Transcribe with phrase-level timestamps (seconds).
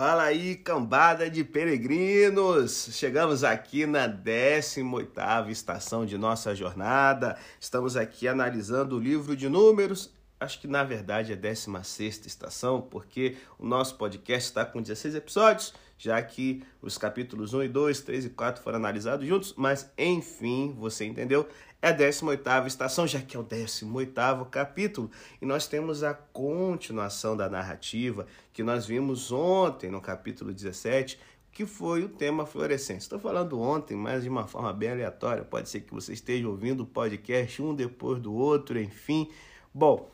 [0.00, 2.90] Fala aí, cambada de peregrinos!
[2.92, 7.36] Chegamos aqui na 18ª estação de nossa jornada.
[7.58, 10.14] Estamos aqui analisando o livro de números.
[10.38, 15.16] Acho que na verdade é a 16ª estação, porque o nosso podcast está com 16
[15.16, 19.90] episódios, já que os capítulos 1 e 2, 3 e 4 foram analisados juntos, mas
[19.98, 21.48] enfim, você entendeu?
[21.80, 25.08] É a 18ª estação, já que é o 18º capítulo,
[25.40, 31.20] e nós temos a continuação da narrativa que nós vimos ontem no capítulo 17,
[31.52, 33.06] que foi o tema fluorescência.
[33.06, 35.44] Estou falando ontem, mas de uma forma bem aleatória.
[35.44, 39.30] Pode ser que você esteja ouvindo o podcast um depois do outro, enfim.
[39.72, 40.10] Bom,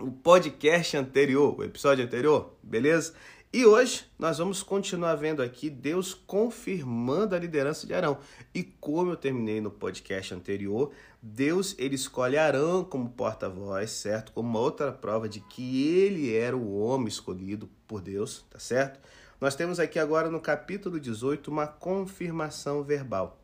[0.00, 3.14] o podcast anterior, o episódio anterior, beleza?
[3.50, 8.18] E hoje nós vamos continuar vendo aqui Deus confirmando a liderança de Arão.
[8.54, 14.32] E como eu terminei no podcast anterior, Deus ele escolhe Arão como porta-voz, certo?
[14.32, 19.00] Como uma outra prova de que ele era o homem escolhido por Deus, tá certo?
[19.40, 23.40] Nós temos aqui agora no capítulo 18 uma confirmação verbal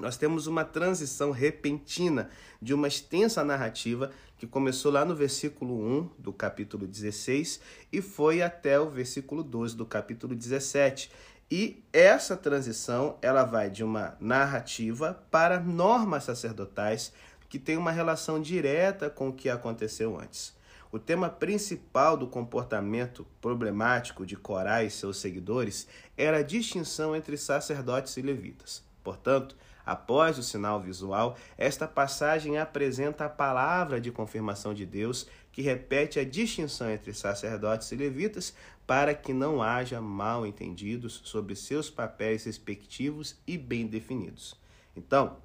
[0.00, 6.10] nós temos uma transição repentina de uma extensa narrativa que começou lá no versículo 1
[6.18, 7.60] do capítulo 16
[7.92, 11.10] e foi até o versículo 12 do capítulo 17.
[11.50, 17.12] E essa transição, ela vai de uma narrativa para normas sacerdotais
[17.48, 20.56] que tem uma relação direta com o que aconteceu antes.
[20.90, 27.36] O tema principal do comportamento problemático de Corá e seus seguidores era a distinção entre
[27.36, 28.82] sacerdotes e levitas.
[29.04, 35.62] Portanto, Após o sinal visual, esta passagem apresenta a palavra de confirmação de Deus, que
[35.62, 38.54] repete a distinção entre sacerdotes e levitas,
[38.86, 44.56] para que não haja mal entendidos sobre seus papéis respectivos e bem definidos.
[44.96, 45.36] Então,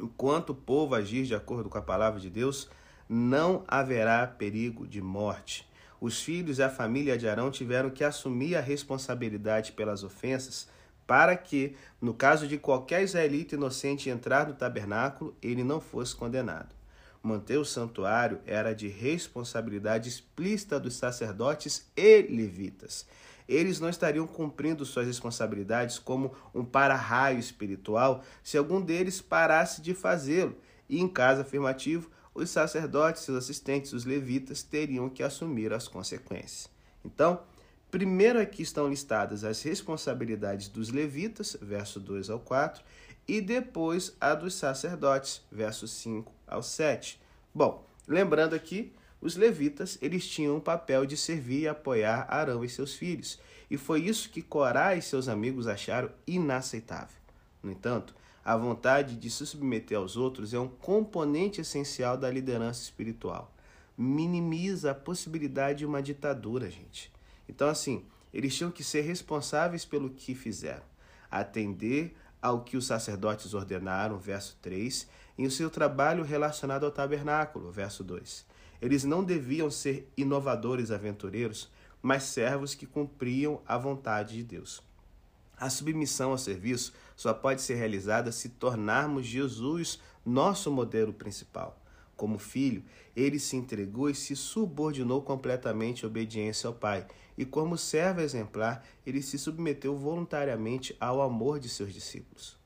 [0.00, 2.68] enquanto o povo agir de acordo com a palavra de Deus,
[3.08, 5.68] não haverá perigo de morte.
[6.00, 10.68] Os filhos e a família de Arão tiveram que assumir a responsabilidade pelas ofensas
[11.10, 16.72] para que, no caso de qualquer israelita inocente entrar no tabernáculo, ele não fosse condenado.
[17.20, 23.08] Manter o santuário era de responsabilidade explícita dos sacerdotes e levitas.
[23.48, 29.94] Eles não estariam cumprindo suas responsabilidades como um para-raio espiritual se algum deles parasse de
[29.94, 30.56] fazê-lo,
[30.88, 36.70] e em caso afirmativo, os sacerdotes, seus assistentes, os levitas, teriam que assumir as consequências.
[37.04, 37.40] Então,
[37.90, 42.84] Primeiro aqui estão listadas as responsabilidades dos levitas, verso 2 ao 4,
[43.26, 47.20] e depois a dos sacerdotes, versos 5 ao 7.
[47.52, 52.68] Bom, lembrando aqui, os levitas, eles tinham o papel de servir e apoiar Arão e
[52.68, 57.16] seus filhos, e foi isso que Corá e seus amigos acharam inaceitável.
[57.60, 58.14] No entanto,
[58.44, 63.52] a vontade de se submeter aos outros é um componente essencial da liderança espiritual.
[63.98, 67.12] Minimiza a possibilidade de uma ditadura, gente.
[67.50, 70.84] Então, assim, eles tinham que ser responsáveis pelo que fizeram,
[71.28, 77.72] atender ao que os sacerdotes ordenaram, verso 3, em o seu trabalho relacionado ao tabernáculo,
[77.72, 78.46] verso 2.
[78.80, 81.68] Eles não deviam ser inovadores aventureiros,
[82.00, 84.80] mas servos que cumpriam a vontade de Deus.
[85.56, 91.79] A submissão ao serviço só pode ser realizada se tornarmos Jesus nosso modelo principal.
[92.20, 92.84] Como filho,
[93.16, 97.06] ele se entregou e se subordinou completamente à obediência ao Pai.
[97.38, 102.58] E como servo exemplar, ele se submeteu voluntariamente ao amor de seus discípulos.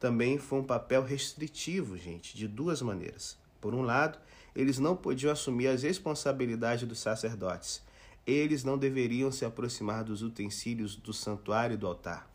[0.00, 3.38] Também foi um papel restritivo, gente, de duas maneiras.
[3.60, 4.18] Por um lado,
[4.56, 7.84] eles não podiam assumir as responsabilidades dos sacerdotes.
[8.26, 12.28] Eles não deveriam se aproximar dos utensílios do santuário e do altar.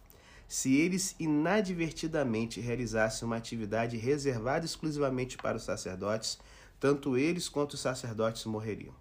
[0.48, 6.40] Se eles inadvertidamente realizassem uma atividade reservada exclusivamente para os sacerdotes,
[6.82, 8.96] tanto eles quanto os sacerdotes morreriam.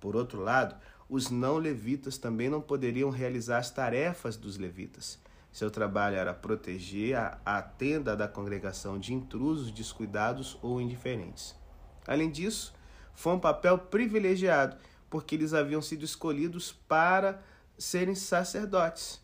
[0.00, 0.74] Por outro lado,
[1.08, 5.16] os não levitas também não poderiam realizar as tarefas dos levitas.
[5.52, 11.54] Seu trabalho era proteger a, a tenda da congregação de intrusos descuidados ou indiferentes.
[12.04, 12.74] Além disso,
[13.14, 14.76] foi um papel privilegiado,
[15.08, 17.40] porque eles haviam sido escolhidos para
[17.78, 19.20] serem sacerdotes.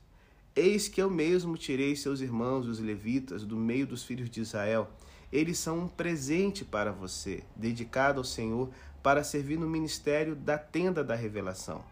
[0.54, 4.88] Eis que eu mesmo tirei seus irmãos, os levitas, do meio dos filhos de Israel
[5.32, 8.70] eles são um presente para você, dedicado ao Senhor
[9.02, 11.84] para servir no ministério da tenda da revelação.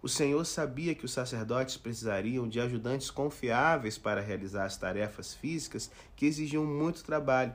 [0.00, 5.90] O Senhor sabia que os sacerdotes precisariam de ajudantes confiáveis para realizar as tarefas físicas
[6.14, 7.52] que exigiam muito trabalho,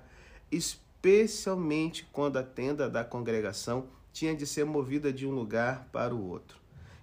[0.52, 6.30] especialmente quando a tenda da congregação tinha de ser movida de um lugar para o
[6.30, 6.58] outro.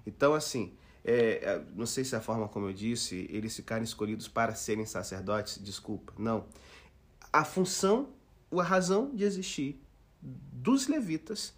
[0.06, 3.82] Então, assim, é, é não sei se é a forma como eu disse, eles ficaram
[3.82, 6.44] escolhidos para serem sacerdotes, desculpa, não.
[7.32, 8.08] A função
[8.58, 9.80] a razão de existir
[10.20, 11.54] dos levitas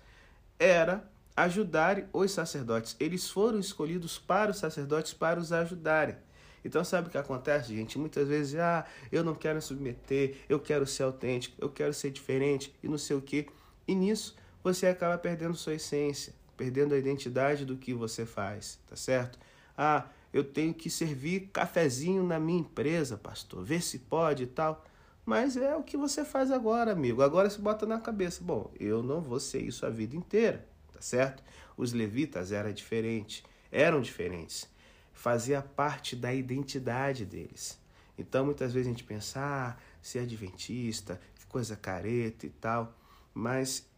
[0.58, 2.94] era ajudarem os sacerdotes.
[3.00, 6.16] Eles foram escolhidos para os sacerdotes para os ajudarem.
[6.64, 7.98] Então, sabe o que acontece, gente?
[7.98, 12.10] Muitas vezes, ah, eu não quero me submeter, eu quero ser autêntico, eu quero ser
[12.10, 13.46] diferente e não sei o quê.
[13.88, 18.94] E nisso, você acaba perdendo sua essência, perdendo a identidade do que você faz, tá
[18.94, 19.38] certo?
[19.76, 24.84] Ah, eu tenho que servir cafezinho na minha empresa, pastor, ver se pode e tal.
[25.24, 27.22] Mas é o que você faz agora, amigo.
[27.22, 31.00] Agora se bota na cabeça, bom, eu não vou ser isso a vida inteira, tá
[31.00, 31.42] certo?
[31.76, 34.68] Os levitas eram diferentes, eram diferentes.
[35.12, 37.78] Fazia parte da identidade deles.
[38.18, 42.92] Então muitas vezes a gente pensa, ah, ser adventista, que coisa careta e tal.
[43.32, 43.88] Mas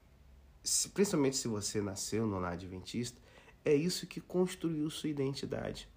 [0.62, 3.20] se, principalmente se você nasceu no lar adventista,
[3.64, 5.88] é isso que construiu sua identidade.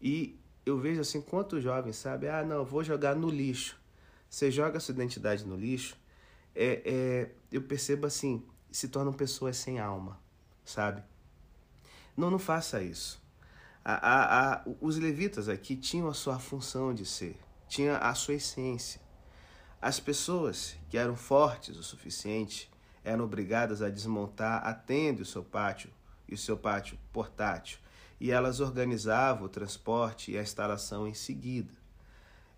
[0.00, 3.81] E eu vejo assim, quantos jovens sabem, ah, não, vou jogar no lixo.
[4.32, 5.94] Você joga sua identidade no lixo,
[6.54, 10.18] é, é, eu percebo assim, se tornam pessoas sem alma,
[10.64, 11.02] sabe?
[12.16, 13.22] Não, não faça isso.
[13.84, 17.38] A, a, a, os levitas aqui tinham a sua função de ser,
[17.68, 19.02] tinha a sua essência.
[19.82, 22.70] As pessoas que eram fortes o suficiente
[23.04, 25.90] eram obrigadas a desmontar a tenda e o seu pátio,
[26.26, 27.78] e o seu pátio portátil,
[28.18, 31.81] e elas organizavam o transporte e a instalação em seguida.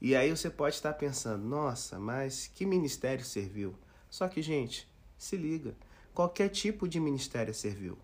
[0.05, 3.75] E aí você pode estar pensando, nossa, mas que ministério serviu?
[4.11, 4.87] Só que, gente,
[5.17, 5.75] se liga,
[6.13, 7.97] qualquer tipo de ministério serviu.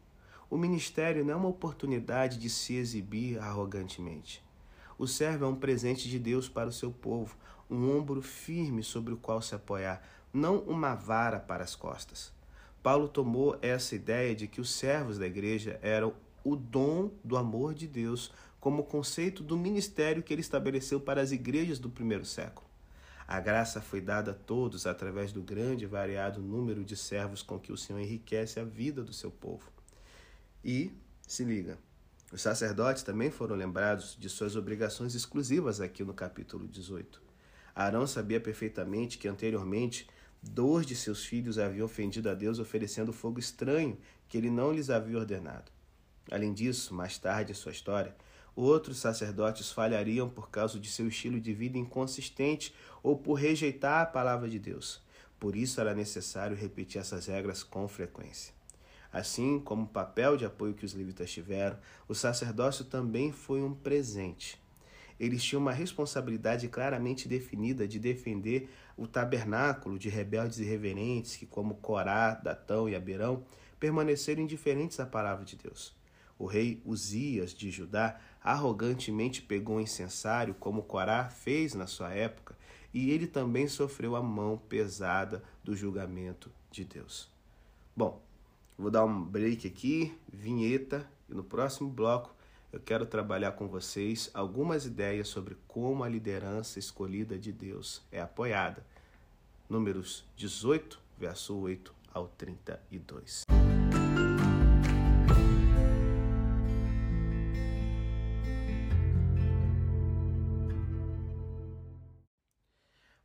[0.49, 4.43] O ministério não é uma oportunidade de se exibir arrogantemente.
[4.97, 7.37] O servo é um presente de Deus para o seu povo,
[7.69, 12.33] um ombro firme sobre o qual se apoiar, não uma vara para as costas.
[12.83, 17.75] Paulo tomou essa ideia de que os servos da igreja eram o dom do amor
[17.75, 22.69] de Deus como conceito do ministério que ele estabeleceu para as igrejas do primeiro século.
[23.27, 27.59] A graça foi dada a todos através do grande e variado número de servos com
[27.59, 29.71] que o Senhor enriquece a vida do seu povo.
[30.65, 30.93] E,
[31.27, 31.79] se liga,
[32.33, 37.23] os sacerdotes também foram lembrados de suas obrigações exclusivas aqui no capítulo 18.
[37.75, 40.09] Arão sabia perfeitamente que anteriormente
[40.43, 43.99] dois de seus filhos haviam ofendido a Deus oferecendo fogo estranho
[44.29, 45.71] que ele não lhes havia ordenado.
[46.31, 48.15] Além disso, mais tarde em sua história,
[48.55, 54.07] outros sacerdotes falhariam por causa de seu estilo de vida inconsistente ou por rejeitar a
[54.07, 55.03] palavra de Deus.
[55.39, 58.53] Por isso era necessário repetir essas regras com frequência.
[59.13, 63.75] Assim como o papel de apoio que os levitas tiveram, o sacerdócio também foi um
[63.75, 64.61] presente.
[65.19, 71.45] Eles tinham uma responsabilidade claramente definida de defender o tabernáculo de rebeldes e reverentes que,
[71.45, 73.45] como Corá, Datão e Abirão,
[73.79, 75.95] permaneceram indiferentes à palavra de Deus.
[76.39, 82.57] O rei Uzias de Judá arrogantemente pegou um incensário, como Corá fez na sua época,
[82.93, 87.31] e ele também sofreu a mão pesada do julgamento de Deus.
[87.95, 88.21] Bom,
[88.79, 92.35] vou dar um break aqui, vinheta, e no próximo bloco
[92.73, 98.21] eu quero trabalhar com vocês algumas ideias sobre como a liderança escolhida de Deus é
[98.21, 98.85] apoiada.
[99.69, 103.45] Números 18, verso 8 ao 32.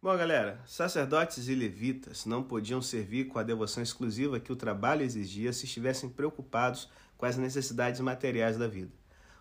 [0.06, 5.02] Bom, galera, sacerdotes e levitas não podiam servir com a devoção exclusiva que o trabalho
[5.02, 6.88] exigia se estivessem preocupados
[7.18, 8.92] com as necessidades materiais da vida.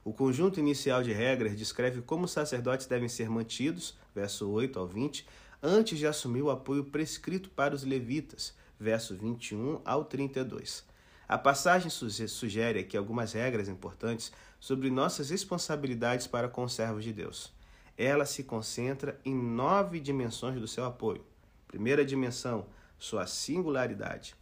[0.03, 4.89] O conjunto inicial de regras descreve como os sacerdotes devem ser mantidos, verso 8 ao
[4.89, 5.27] 20,
[5.63, 10.83] antes de assumir o apoio prescrito para os levitas, verso 21 ao 32.
[11.29, 17.13] A passagem sugere aqui algumas regras importantes sobre nossas responsabilidades para com os servos de
[17.13, 17.53] Deus
[17.97, 21.25] ela se concentra em nove dimensões do seu apoio.
[21.69, 22.67] Primeira dimensão,
[22.99, 24.35] sua singularidade.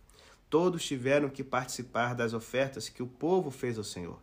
[0.49, 4.21] Todos tiveram que participar das ofertas que o povo fez ao Senhor.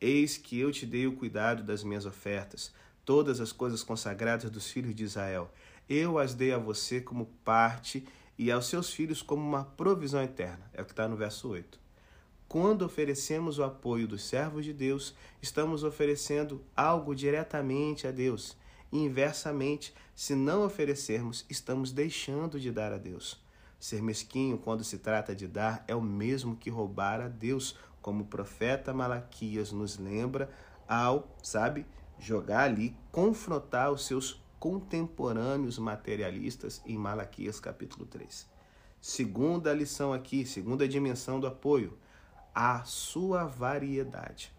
[0.00, 2.72] Eis que eu te dei o cuidado das minhas ofertas,
[3.04, 5.50] todas as coisas consagradas dos filhos de Israel.
[5.88, 8.06] Eu as dei a você como parte
[8.38, 10.70] e aos seus filhos como uma provisão eterna.
[10.72, 11.78] É o que está no verso 8.
[12.48, 18.56] Quando oferecemos o apoio dos servos de Deus, estamos oferecendo algo diretamente a Deus.
[18.92, 23.40] Inversamente, se não oferecermos, estamos deixando de dar a Deus.
[23.78, 28.24] Ser mesquinho quando se trata de dar é o mesmo que roubar a Deus, como
[28.24, 30.50] o profeta Malaquias nos lembra
[30.88, 31.86] ao, sabe,
[32.18, 38.46] jogar ali, confrontar os seus contemporâneos materialistas em Malaquias capítulo 3.
[39.00, 41.96] Segunda lição aqui, segunda dimensão do apoio,
[42.54, 44.52] a sua variedade.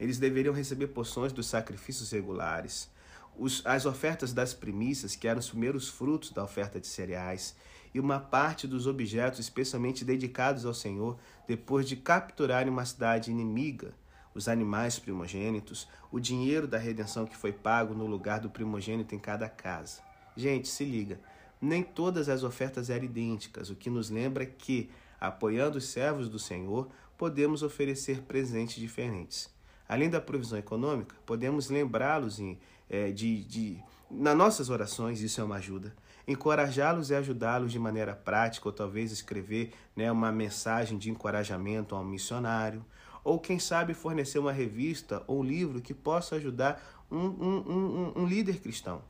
[0.00, 2.90] Eles deveriam receber porções dos sacrifícios regulares,
[3.38, 7.54] os, as ofertas das primícias, que eram os primeiros frutos da oferta de cereais,
[7.92, 13.94] e uma parte dos objetos especialmente dedicados ao Senhor depois de capturarem uma cidade inimiga,
[14.34, 19.18] os animais primogênitos, o dinheiro da redenção que foi pago no lugar do primogênito em
[19.18, 20.02] cada casa.
[20.36, 21.20] Gente, se liga,
[21.60, 26.38] nem todas as ofertas eram idênticas, o que nos lembra que, apoiando os servos do
[26.38, 29.48] Senhor, podemos oferecer presentes diferentes.
[29.88, 32.40] Além da provisão econômica, podemos lembrá-los
[32.88, 35.94] é, de, de, nas nossas orações, isso é uma ajuda.
[36.26, 42.00] Encorajá-los e ajudá-los de maneira prática, ou talvez escrever né, uma mensagem de encorajamento a
[42.00, 42.84] um missionário,
[43.22, 48.22] ou quem sabe fornecer uma revista ou um livro que possa ajudar um, um, um,
[48.22, 49.02] um líder cristão.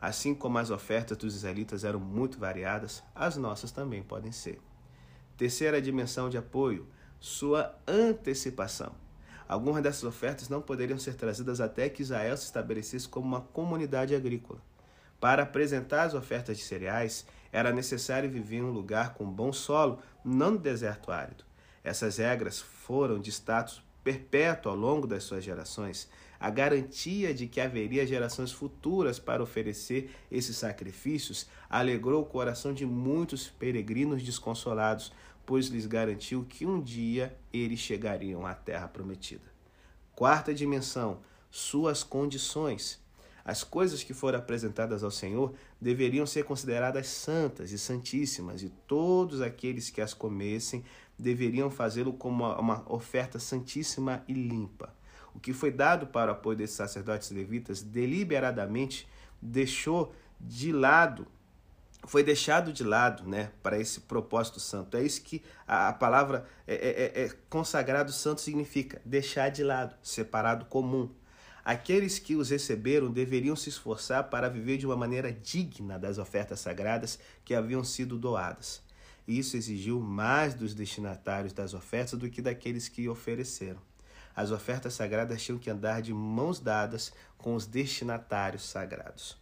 [0.00, 4.60] Assim como as ofertas dos israelitas eram muito variadas, as nossas também podem ser.
[5.36, 6.86] Terceira dimensão de apoio,
[7.18, 9.05] sua antecipação.
[9.48, 14.14] Algumas dessas ofertas não poderiam ser trazidas até que Israel se estabelecesse como uma comunidade
[14.14, 14.60] agrícola.
[15.20, 20.00] Para apresentar as ofertas de cereais, era necessário viver em um lugar com bom solo,
[20.24, 21.44] não no deserto árido.
[21.82, 27.60] Essas regras foram de status perpétuo ao longo das suas gerações, a garantia de que
[27.60, 35.12] haveria gerações futuras para oferecer esses sacrifícios alegrou o coração de muitos peregrinos desconsolados,
[35.46, 39.44] pois lhes garantiu que um dia eles chegariam à terra prometida.
[40.14, 43.00] Quarta dimensão, suas condições.
[43.44, 49.40] As coisas que foram apresentadas ao Senhor deveriam ser consideradas santas e santíssimas, e todos
[49.40, 50.84] aqueles que as comessem
[51.16, 54.92] deveriam fazê-lo como uma oferta santíssima e limpa.
[55.32, 59.06] O que foi dado para o apoio desses sacerdotes levitas deliberadamente
[59.40, 61.26] deixou de lado
[62.06, 64.96] foi deixado de lado né, para esse propósito santo.
[64.96, 69.62] É isso que a, a palavra é, é, é, é consagrado santo significa: deixar de
[69.62, 71.10] lado, separado comum.
[71.64, 76.60] Aqueles que os receberam deveriam se esforçar para viver de uma maneira digna das ofertas
[76.60, 78.80] sagradas que haviam sido doadas.
[79.26, 83.80] Isso exigiu mais dos destinatários das ofertas do que daqueles que ofereceram.
[84.34, 89.36] As ofertas sagradas tinham que andar de mãos dadas com os destinatários sagrados.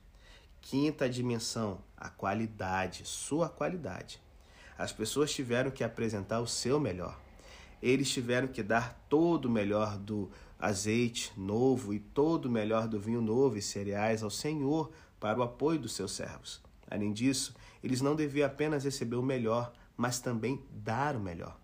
[0.67, 4.19] Quinta dimensão, a qualidade, sua qualidade.
[4.79, 7.21] As pessoas tiveram que apresentar o seu melhor.
[7.83, 12.99] Eles tiveram que dar todo o melhor do azeite novo e todo o melhor do
[12.99, 14.91] vinho novo e cereais ao Senhor
[15.21, 16.63] para o apoio dos seus servos.
[16.91, 21.61] Além disso, eles não deviam apenas receber o melhor, mas também dar o melhor.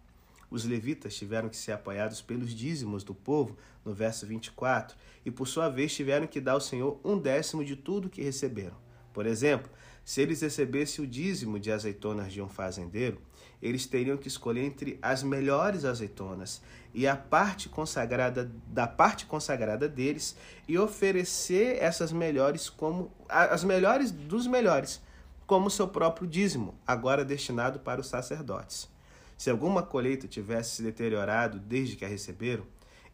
[0.51, 5.49] Os levitas tiveram que ser apoiados pelos dízimos do povo, no verso 24, e por
[5.49, 8.90] sua vez tiveram que dar ao Senhor um décimo de tudo que receberam.
[9.21, 9.71] Por exemplo,
[10.03, 13.21] se eles recebessem o dízimo de azeitonas de um fazendeiro,
[13.61, 16.63] eles teriam que escolher entre as melhores azeitonas
[16.95, 20.35] e a parte consagrada da parte consagrada deles
[20.67, 25.03] e oferecer essas melhores como as melhores dos melhores,
[25.47, 28.89] como seu próprio dízimo, agora destinado para os sacerdotes.
[29.37, 32.65] Se alguma colheita tivesse se deteriorado desde que a receberam,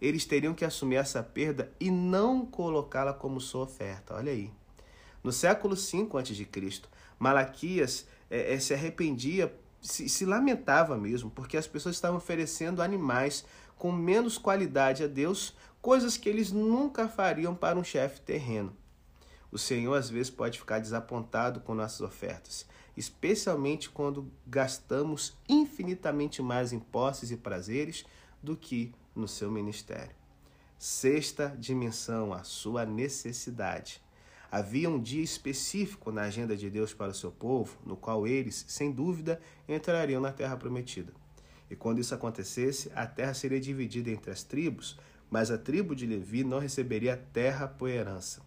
[0.00, 4.14] eles teriam que assumir essa perda e não colocá-la como sua oferta.
[4.14, 4.52] Olha aí.
[5.26, 6.82] No século V a.C.,
[7.18, 9.52] Malaquias é, é, se arrependia,
[9.82, 13.44] se, se lamentava mesmo, porque as pessoas estavam oferecendo animais
[13.76, 15.52] com menos qualidade a Deus,
[15.82, 18.72] coisas que eles nunca fariam para um chefe terreno.
[19.50, 22.64] O Senhor às vezes pode ficar desapontado com nossas ofertas,
[22.96, 28.04] especialmente quando gastamos infinitamente mais em posses e prazeres
[28.40, 30.14] do que no seu ministério.
[30.78, 34.05] Sexta dimensão, a sua necessidade.
[34.50, 38.64] Havia um dia específico na agenda de Deus para o seu povo, no qual eles,
[38.68, 41.12] sem dúvida, entrariam na terra prometida.
[41.70, 44.96] E quando isso acontecesse, a terra seria dividida entre as tribos,
[45.30, 48.40] mas a tribo de Levi não receberia terra por herança.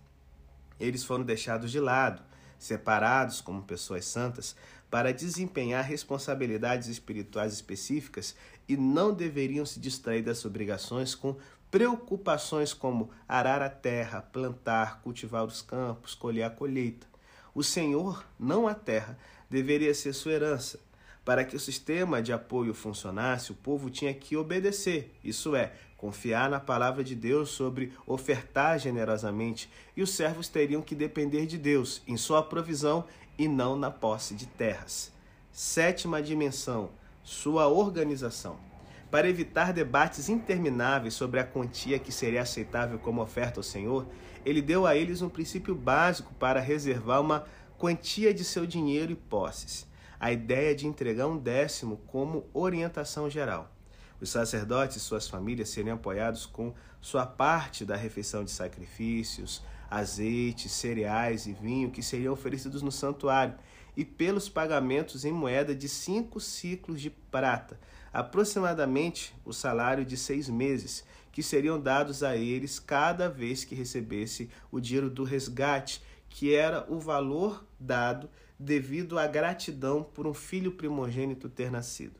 [0.79, 2.21] Eles foram deixados de lado,
[2.57, 4.55] separados como pessoas santas,
[4.89, 8.35] para desempenhar responsabilidades espirituais específicas
[8.67, 11.35] e não deveriam se distrair das obrigações com
[11.71, 17.07] preocupações como arar a terra, plantar, cultivar os campos, colher a colheita.
[17.53, 19.17] O Senhor, não a terra,
[19.49, 20.79] deveria ser sua herança.
[21.23, 26.49] Para que o sistema de apoio funcionasse, o povo tinha que obedecer, isso é, confiar
[26.49, 32.01] na palavra de Deus sobre ofertar generosamente, e os servos teriam que depender de Deus
[32.07, 33.05] em sua provisão
[33.37, 35.11] e não na posse de terras.
[35.51, 36.89] Sétima dimensão,
[37.23, 38.68] sua organização.
[39.11, 44.07] Para evitar debates intermináveis sobre a quantia que seria aceitável como oferta ao Senhor,
[44.45, 47.45] ele deu a eles um princípio básico para reservar uma
[47.77, 49.87] quantia de seu dinheiro e posses.
[50.19, 53.73] A ideia de entregar um décimo como orientação geral.
[54.21, 60.69] Os sacerdotes e suas famílias seriam apoiados com sua parte da refeição de sacrifícios, azeite,
[60.69, 63.55] cereais e vinho que seriam oferecidos no santuário,
[63.97, 67.79] e pelos pagamentos em moeda de cinco ciclos de prata,
[68.11, 74.49] aproximadamente o salário de seis meses, que seriam dados a eles cada vez que recebesse
[74.71, 80.73] o dinheiro do resgate, que era o valor dado devido à gratidão por um filho
[80.73, 82.19] primogênito ter nascido.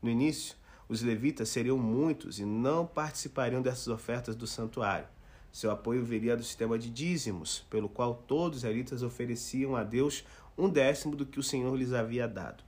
[0.00, 0.56] No início,
[0.88, 5.06] os levitas seriam muitos e não participariam dessas ofertas do santuário.
[5.52, 10.24] Seu apoio viria do sistema de dízimos, pelo qual todos os israelitas ofereciam a Deus
[10.56, 12.62] um décimo do que o Senhor lhes havia dado.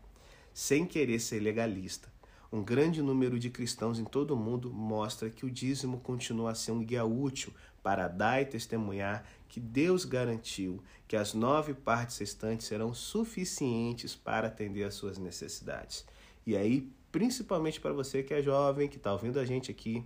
[0.53, 2.12] Sem querer ser legalista,
[2.53, 6.55] um grande número de cristãos em todo o mundo mostra que o dízimo continua a
[6.55, 7.51] ser um guia útil
[7.83, 14.49] para dar e testemunhar que Deus garantiu que as nove partes restantes serão suficientes para
[14.49, 16.05] atender às suas necessidades.
[16.47, 20.05] E aí, principalmente para você que é jovem, que está ouvindo a gente aqui,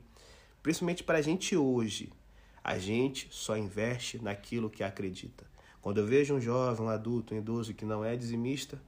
[0.63, 2.13] principalmente para a gente hoje,
[2.63, 5.45] a gente só investe naquilo que acredita.
[5.83, 8.81] Quando eu vejo um jovem, um adulto, um idoso que não é dizimista,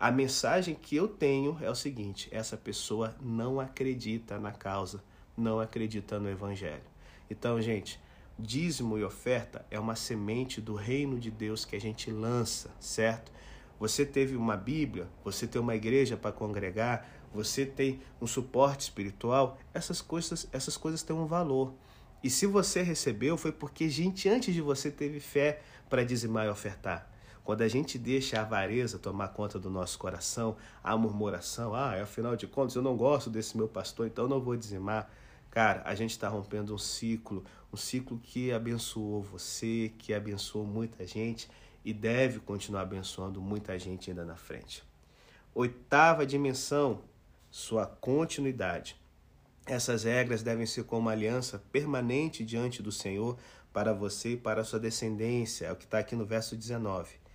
[0.00, 5.02] a mensagem que eu tenho é o seguinte: essa pessoa não acredita na causa,
[5.36, 6.84] não acredita no evangelho.
[7.28, 8.00] Então, gente,
[8.38, 13.32] dízimo e oferta é uma semente do reino de Deus que a gente lança, certo?
[13.80, 19.58] Você teve uma Bíblia, você tem uma igreja para congregar, você tem um suporte espiritual,
[19.74, 21.74] essas coisas, essas coisas têm um valor.
[22.22, 26.50] E se você recebeu, foi porque gente antes de você teve fé para dizimar e
[26.50, 27.17] ofertar.
[27.48, 32.36] Quando a gente deixa a avareza tomar conta do nosso coração, a murmuração, ah, afinal
[32.36, 35.10] de contas eu não gosto desse meu pastor, então eu não vou dizimar.
[35.50, 41.06] Cara, a gente está rompendo um ciclo, um ciclo que abençoou você, que abençoou muita
[41.06, 41.48] gente
[41.82, 44.84] e deve continuar abençoando muita gente ainda na frente.
[45.54, 47.00] Oitava dimensão,
[47.50, 48.94] sua continuidade.
[49.64, 53.38] Essas regras devem ser como uma aliança permanente diante do Senhor
[53.72, 57.26] para você e para a sua descendência, é o que está aqui no verso 19.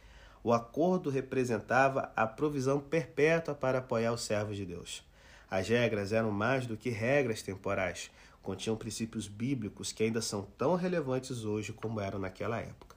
[0.44, 5.02] O acordo representava a provisão perpétua para apoiar os servos de Deus.
[5.50, 10.76] As regras eram mais do que regras temporais, continham princípios bíblicos que ainda são tão
[10.76, 12.94] relevantes hoje como eram naquela época.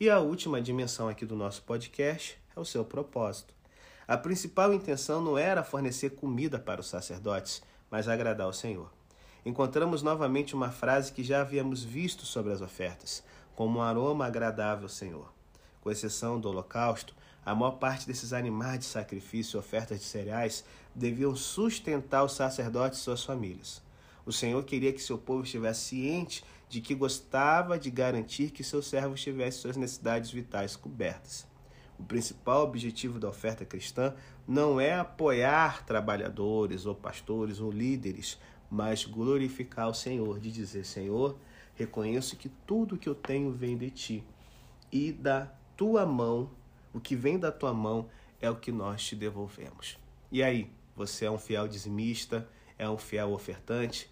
[0.00, 3.54] E a última dimensão aqui do nosso podcast é o seu propósito.
[4.06, 8.90] A principal intenção não era fornecer comida para os sacerdotes, mas agradar ao Senhor.
[9.46, 13.22] Encontramos novamente uma frase que já havíamos visto sobre as ofertas,
[13.54, 15.37] como um aroma agradável ao Senhor.
[15.88, 20.62] Com exceção do holocausto, a maior parte desses animais de sacrifício e ofertas de cereais
[20.94, 23.82] deviam sustentar os sacerdotes e suas famílias.
[24.26, 28.86] O Senhor queria que seu povo estivesse ciente de que gostava de garantir que seus
[28.86, 31.46] servos tivessem suas necessidades vitais cobertas.
[31.98, 34.14] O principal objetivo da oferta cristã
[34.46, 38.38] não é apoiar trabalhadores ou pastores ou líderes,
[38.70, 41.38] mas glorificar o Senhor, de dizer: Senhor,
[41.74, 44.24] reconheço que tudo que eu tenho vem de ti,
[44.92, 46.50] e da tua mão,
[46.92, 48.10] o que vem da tua mão
[48.40, 49.96] é o que nós te devolvemos.
[50.30, 54.10] E aí, você é um fiel dizimista, é um fiel ofertante?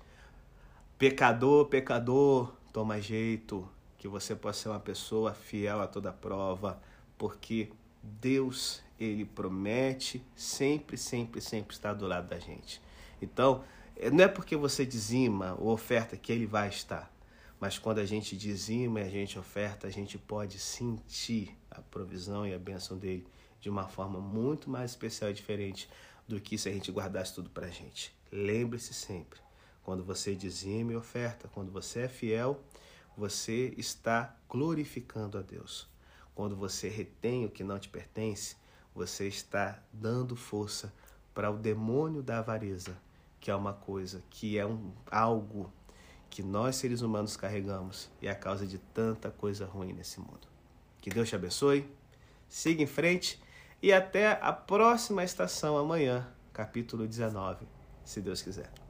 [0.97, 6.81] Pecador, pecador, toma jeito, que você possa ser uma pessoa fiel a toda prova
[7.19, 12.81] porque Deus, ele promete sempre, sempre, sempre estar do lado da gente.
[13.21, 13.65] Então,
[14.13, 17.11] não é porque você dizima ou oferta que ele vai estar,
[17.59, 22.47] mas quando a gente dizima e a gente oferta, a gente pode sentir a provisão
[22.47, 23.27] e a bênção dele
[23.61, 25.89] de uma forma muito mais especial e diferente
[26.29, 28.15] do que se a gente guardasse tudo para a gente.
[28.31, 29.41] Lembre-se sempre,
[29.83, 32.61] quando você dizima e oferta, quando você é fiel,
[33.17, 35.89] você está glorificando a Deus.
[36.35, 38.57] Quando você retém o que não te pertence,
[38.95, 40.93] você está dando força
[41.33, 42.97] para o demônio da avareza,
[43.41, 45.73] que é uma coisa, que é um algo
[46.31, 50.47] que nós seres humanos carregamos e é a causa de tanta coisa ruim nesse mundo.
[51.01, 51.89] Que Deus te abençoe,
[52.49, 53.41] siga em frente
[53.83, 57.67] e até a próxima estação amanhã, capítulo 19,
[58.05, 58.86] se Deus quiser.